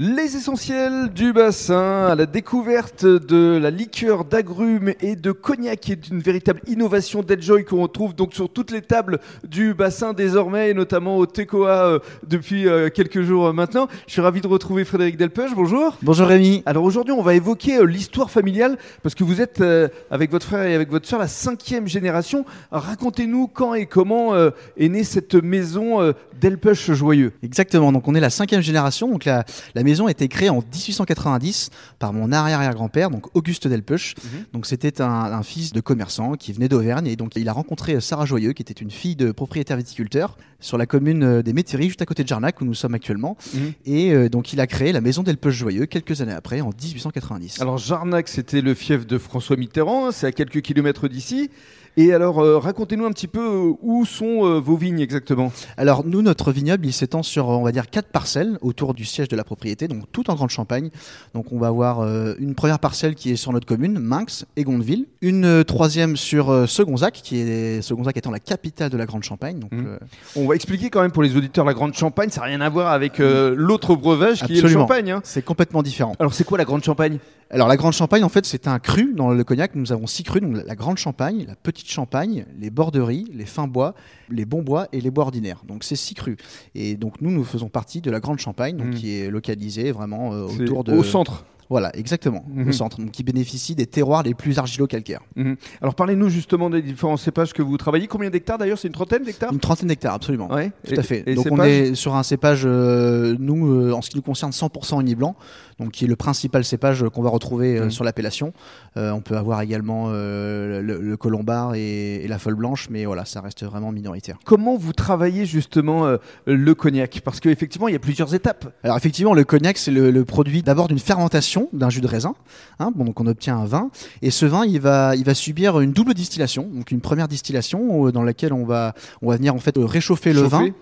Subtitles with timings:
[0.00, 5.90] Les essentiels du bassin, à la découverte de la liqueur d'agrumes et de cognac, qui
[5.90, 10.70] est une véritable innovation d'Enjoy qu'on retrouve donc sur toutes les tables du bassin désormais,
[10.70, 13.88] et notamment au Tecoa euh, depuis euh, quelques jours maintenant.
[14.06, 15.52] Je suis ravi de retrouver Frédéric Delpeuche.
[15.56, 15.96] Bonjour.
[16.00, 16.62] Bonjour Rémi.
[16.64, 20.46] Alors aujourd'hui, on va évoquer euh, l'histoire familiale parce que vous êtes euh, avec votre
[20.46, 22.44] frère et avec votre soeur la cinquième génération.
[22.70, 27.32] Racontez-nous quand et comment euh, est née cette maison euh, Delpeuche Joyeux.
[27.42, 29.10] Exactement, donc on est la cinquième génération.
[29.10, 29.44] Donc la,
[29.74, 34.14] la maison a été créée en 1890 par mon arrière-grand-père, donc Auguste Delpeuch.
[34.16, 34.44] Mhm.
[34.52, 38.00] Donc c'était un, un fils de commerçant qui venait d'Auvergne et donc il a rencontré
[38.00, 41.88] Sarah Joyeux, qui était une fille de propriétaire viticulteur sur la commune euh, des Métairies,
[41.88, 43.36] juste à côté de Jarnac où nous sommes actuellement.
[43.54, 43.72] Mhm.
[43.86, 47.60] Et euh, donc il a créé la maison Delpeuch Joyeux quelques années après, en 1890.
[47.60, 51.50] Alors Jarnac, c'était le fief de François Mitterrand, hein, c'est à quelques kilomètres d'ici.
[51.98, 55.50] Et alors, euh, racontez-nous un petit peu euh, où sont euh, vos vignes exactement?
[55.76, 59.26] Alors nous, notre vignoble, il s'étend sur, on va dire, quatre parcelles autour du siège
[59.26, 60.90] de la propriété, donc tout en Grande Champagne.
[61.34, 64.64] Donc on va avoir euh, une première parcelle qui est sur notre commune, Minx et
[64.64, 65.06] Gondeville.
[65.20, 69.22] Une euh, troisième sur euh, Segonzac, qui est Segonzac étant la capitale de la Grande
[69.22, 69.60] Champagne.
[69.60, 69.98] Donc euh,
[70.34, 72.68] On va expliquer quand même pour les auditeurs la Grande Champagne, ça n'a rien à
[72.68, 75.10] voir avec euh, l'autre breuvage qui est le champagne.
[75.10, 75.20] hein.
[75.22, 76.14] c'est complètement différent.
[76.18, 77.18] Alors c'est quoi la Grande Champagne
[77.50, 79.74] Alors la Grande Champagne, en fait, c'est un cru dans le cognac.
[79.74, 83.66] Nous avons six crus, donc la Grande Champagne, la Petite Champagne, les borderies, les fins
[83.66, 83.94] bois,
[84.30, 85.62] les bons bois et les bois ordinaires.
[85.66, 86.36] Donc c'est six crus.
[86.74, 88.94] Et donc nous, nous faisons partie de la Grande Champagne, donc Mhm.
[88.94, 91.44] qui est localisée vraiment euh, autour de Au centre.
[91.70, 92.68] Voilà, exactement, Mhm.
[92.68, 95.20] au centre, donc qui bénéficie des terroirs les plus argilo-calcaires.
[95.36, 95.56] Mhm.
[95.82, 98.06] Alors parlez-nous justement des différents cépages que vous travaillez.
[98.06, 98.78] Combien d'hectares d'ailleurs?
[98.78, 99.52] C'est une trentaine d'hectares?
[99.52, 100.50] Une trentaine d'hectares, absolument.
[100.50, 100.72] Ouais.
[100.86, 101.34] Tout Et- à fait.
[101.34, 105.00] donc on est sur un cépage, euh, nous, euh, en ce qui nous concerne, 100%
[105.00, 105.36] uni blanc,
[105.78, 107.90] donc qui est le principal cépage qu'on va retrouver euh, Mhm.
[107.90, 108.52] sur l'appellation.
[108.96, 113.40] On peut avoir également le, le colombard et, et la folle blanche, mais voilà, ça
[113.40, 114.38] reste vraiment minoritaire.
[114.44, 116.16] Comment vous travaillez justement euh,
[116.46, 117.20] le cognac?
[117.24, 118.72] Parce qu'effectivement, il y a plusieurs étapes.
[118.82, 122.34] Alors effectivement, le cognac, c'est le, le produit d'abord d'une fermentation d'un jus de raisin.
[122.78, 122.90] hein.
[122.94, 123.90] bon, on obtient un vin,
[124.22, 128.22] et ce vin, il va, subir une double distillation, donc une première distillation euh, dans
[128.22, 130.58] laquelle on va, venir en fait euh, réchauffer le vin.
[130.58, 130.74] Chauffé.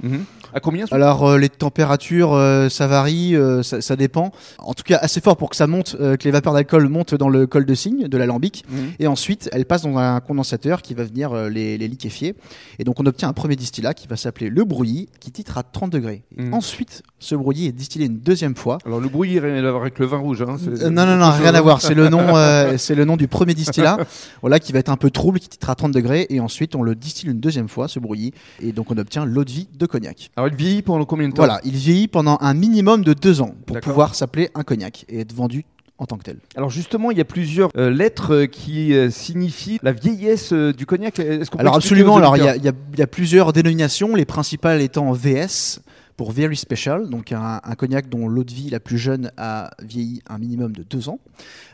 [0.56, 4.32] À combien Alors euh, les températures, euh, ça varie, euh, ça, ça dépend.
[4.58, 7.28] En tout cas, assez fort pour que ça monte, que les vapeurs d'alcool montent dans
[7.28, 8.64] le col de cygne de l'alambic.
[8.70, 8.92] Mhm.
[8.98, 12.34] Et ensuite, elles passent dans un condensateur qui va venir les, les liquéfier.
[12.78, 15.62] Et donc, on obtient un premier distillat qui va s'appeler le brouillis, qui titre à
[15.62, 16.24] 30 degrés.
[16.38, 16.54] Mhm.
[16.54, 18.78] Ensuite, ce brouillis est distillé une deuxième fois.
[18.86, 20.40] Alors le bruit, rien à voir avec le vin rouge.
[20.40, 20.56] hein.
[20.90, 21.82] Non, non, non, rien à voir.
[21.82, 22.34] C'est le nom,
[22.78, 23.98] c'est le nom du premier distillat,
[24.40, 26.26] voilà, qui va être un peu trouble, qui titre à 30 degrés.
[26.30, 28.32] Et ensuite, on le distille une deuxième fois, ce brouillis.
[28.62, 30.30] Et donc, on obtient l'eau de vie de cognac.
[30.36, 33.40] Alors il vieillit pendant combien de temps Voilà, il vieillit pendant un minimum de deux
[33.40, 35.64] ans pour pouvoir s'appeler un cognac et être vendu
[35.98, 36.38] en tant que tel.
[36.56, 40.84] Alors justement, il y a plusieurs euh, lettres euh, qui euh, signifient la vieillesse du
[40.84, 41.14] cognac.
[41.14, 42.66] Peut Alors absolument, alors il y, a- y
[42.98, 45.80] y plusieurs dénominations, les principales étant VS
[46.18, 49.70] pour Very Special, donc un, un cognac dont l'eau de vie la plus jeune a
[49.82, 51.18] vieilli un minimum de deux ans.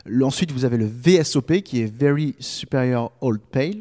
[0.04, 3.78] Le- ensuite, vous avez le VSOP qui est Very Superior Old Pale.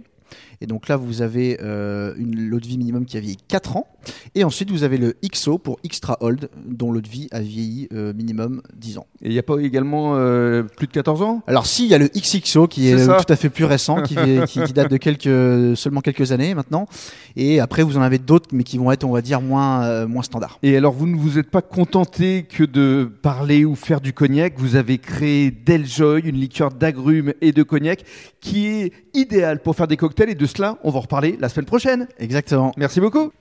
[0.61, 3.77] Et donc là, vous avez euh, une l'eau de vie minimum qui a vieilli 4
[3.77, 3.87] ans.
[4.35, 7.87] Et ensuite, vous avez le XO pour Extra Old, dont l'eau de vie a vieilli
[7.93, 9.05] euh, minimum 10 ans.
[9.21, 11.43] Et il n'y a pas également euh, plus de 14 ans?
[11.47, 14.15] Alors si, il y a le XXO qui est, tout à fait plus récent, qui,
[14.15, 16.87] vi- qui- qui date de quelques, seulement quelques années maintenant.
[17.35, 20.07] Et après, vous en avez d'autres, mais qui vont être, on va dire, moins, euh,
[20.07, 20.59] moins standards.
[20.63, 24.53] Et alors, vous ne vous êtes pas contenté que de parler ou faire du cognac.
[24.57, 28.03] Vous avez créé Deljoy, une liqueur d'agrumes et de cognac
[28.39, 30.29] qui est idéale pour faire des cocktails.
[30.29, 30.45] Et de
[30.83, 32.07] on va en reparler la semaine prochaine.
[32.19, 32.71] Exactement.
[32.77, 33.31] Merci beaucoup.